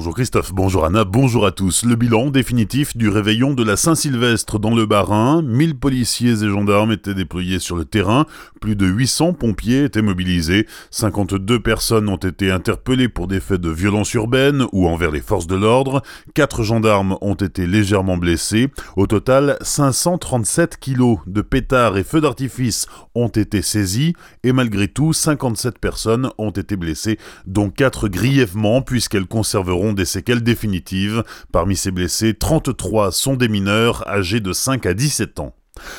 [0.00, 1.84] Bonjour Christophe, bonjour Anna, bonjour à tous.
[1.84, 5.42] Le bilan définitif du réveillon de la Saint-Sylvestre dans le Bas-Rhin.
[5.42, 8.24] 1000 policiers et gendarmes étaient déployés sur le terrain.
[8.62, 10.66] Plus de 800 pompiers étaient mobilisés.
[10.90, 15.46] 52 personnes ont été interpellées pour des faits de violence urbaine ou envers les forces
[15.46, 16.00] de l'ordre.
[16.32, 18.68] 4 gendarmes ont été légèrement blessés.
[18.96, 24.14] Au total, 537 kilos de pétards et feux d'artifice ont été saisis.
[24.44, 30.42] Et malgré tout, 57 personnes ont été blessées, dont 4 grièvement puisqu'elles conserveront des séquelles
[30.42, 31.24] définitives.
[31.52, 35.54] Parmi ces blessés, 33 sont des mineurs âgés de 5 à 17 ans.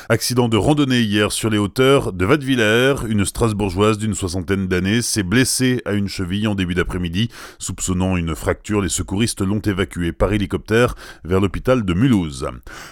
[0.10, 2.96] Accident de randonnée hier sur les hauteurs de Vadevillers.
[3.08, 7.30] Une Strasbourgeoise d'une soixantaine d'années s'est blessée à une cheville en début d'après-midi.
[7.60, 12.48] Soupçonnant une fracture, les secouristes l'ont évacuée par hélicoptère vers l'hôpital de Mulhouse.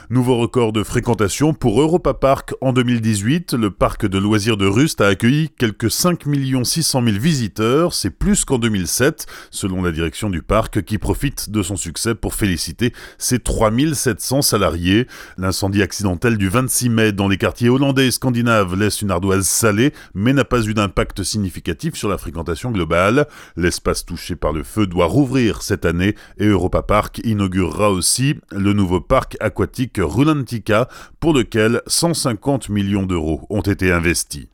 [0.09, 3.53] Nouveau record de fréquentation pour Europa Park en 2018.
[3.53, 6.23] Le parc de loisirs de Rust a accueilli quelques 5
[6.63, 7.93] 600 000 visiteurs.
[7.93, 12.33] C'est plus qu'en 2007, selon la direction du parc, qui profite de son succès pour
[12.33, 15.07] féliciter ses 3700 salariés.
[15.37, 19.45] L'incendie accidentel du 26 26 mai dans les quartiers hollandais et scandinaves laisse une ardoise
[19.45, 23.27] salée, mais n'a pas eu d'impact significatif sur la fréquentation globale.
[23.57, 28.71] L'espace touché par le feu doit rouvrir cette année et Europa Park inaugurera aussi le
[28.71, 30.87] nouveau parc aquatique Rulantica
[31.19, 34.47] pour lequel 150 millions d'euros ont été investis.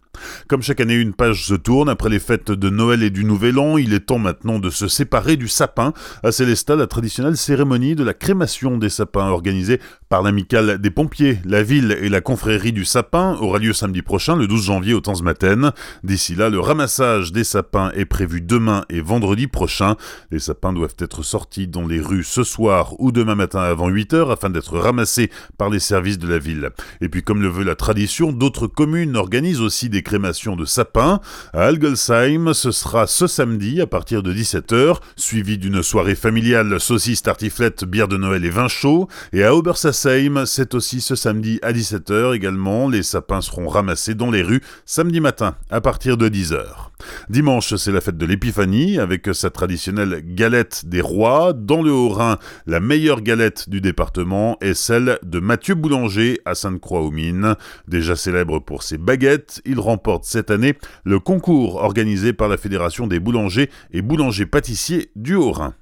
[0.48, 3.60] Comme chaque année, une page se tourne après les fêtes de Noël et du Nouvel
[3.60, 3.78] An.
[3.78, 5.94] Il est temps maintenant de se séparer du sapin.
[6.24, 11.40] À Célestat, la traditionnelle cérémonie de la crémation des sapins organisée par l'amicale des pompiers,
[11.46, 15.02] la ville et la confrérie du sapin aura lieu samedi prochain, le 12 janvier au
[15.02, 15.72] temps matin.
[16.04, 19.96] D'ici là, le ramassage des sapins est prévu demain et vendredi prochain.
[20.32, 24.14] Les sapins doivent être sortis dans les rues ce soir ou demain matin avant 8
[24.14, 26.70] heures afin d'être ramassés par les services de la ville.
[27.02, 31.20] Et puis, comme le veut la tradition, d'autres communes organisent aussi des crémation de sapin.
[31.52, 37.24] À Algelsheim, ce sera ce samedi à partir de 17h, suivi d'une soirée familiale saucisse,
[37.24, 39.10] tartiflette, bière de Noël et vin chaud.
[39.34, 42.88] Et à Obersassheim, c'est aussi ce samedi à 17h également.
[42.88, 46.64] Les sapins seront ramassés dans les rues samedi matin à partir de 10h.
[47.30, 51.54] Dimanche, c'est la fête de l'Épiphanie avec sa traditionnelle galette des rois.
[51.54, 57.56] Dans le Haut-Rhin, la meilleure galette du département est celle de Mathieu Boulanger à Sainte-Croix-aux-Mines.
[57.88, 60.74] Déjà célèbre pour ses baguettes, il remporte cette année
[61.06, 65.74] le concours organisé par la Fédération des boulangers et boulangers-pâtissiers du Haut-Rhin.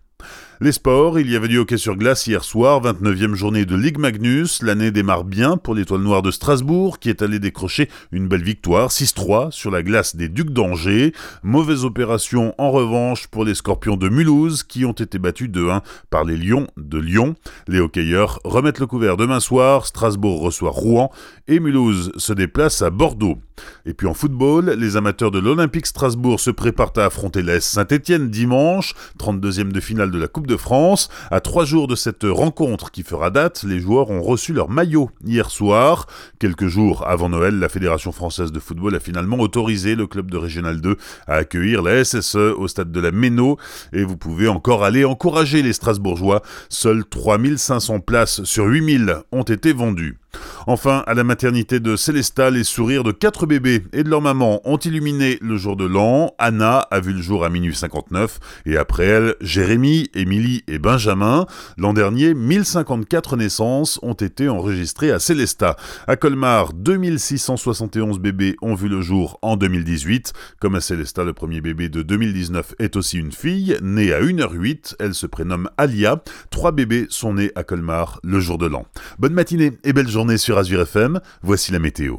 [0.64, 3.98] Les sports, il y avait du hockey sur glace hier soir, 29e journée de Ligue
[3.98, 4.64] Magnus.
[4.64, 8.90] L'année démarre bien pour l'étoile noire de Strasbourg qui est allé décrocher une belle victoire,
[8.90, 11.12] 6-3 sur la glace des Ducs d'Angers.
[11.44, 16.24] Mauvaise opération en revanche pour les Scorpions de Mulhouse qui ont été battus 2-1 par
[16.24, 17.36] les Lions de Lyon.
[17.68, 21.12] Les hockeyeurs remettent le couvert demain soir, Strasbourg reçoit Rouen
[21.50, 23.38] et Mulhouse se déplace à Bordeaux.
[23.86, 28.30] Et puis en football, les amateurs de l'Olympique Strasbourg se préparent à affronter l'AS Saint-Etienne
[28.30, 31.10] dimanche, 32e de finale de la Coupe de France.
[31.32, 35.10] À trois jours de cette rencontre qui fera date, les joueurs ont reçu leur maillot
[35.26, 36.08] hier soir.
[36.40, 40.38] Quelques jours avant Noël, la Fédération française de football a finalement autorisé le club de
[40.38, 40.98] Régional 2
[41.28, 43.58] à accueillir la SSE au stade de la Méno
[43.92, 46.42] et vous pouvez encore aller encourager les Strasbourgeois.
[46.70, 50.18] Seules 3500 places sur 8000 ont été vendues.
[50.66, 54.62] Enfin, à la maternité de Célestat, les sourires de quatre bébés et de leur maman
[54.64, 56.34] ont illuminé le jour de l'an.
[56.38, 61.46] Anna a vu le jour à minuit 59 et après elle, Jérémy, Émilie et Benjamin.
[61.78, 65.76] L'an dernier, 1054 naissances ont été enregistrées à Célestat.
[66.08, 70.34] À Colmar, 2671 bébés ont vu le jour en 2018.
[70.60, 74.96] Comme à Célestat, le premier bébé de 2019 est aussi une fille, née à 1h08.
[75.00, 76.24] Elle se prénomme Alia.
[76.50, 78.86] Trois bébés sont nés à Colmar le jour de l'an.
[79.20, 82.16] Bonne matinée et belle journée sur Azure FM, voici la météo.